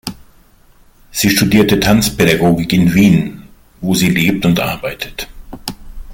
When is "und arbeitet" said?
4.47-5.27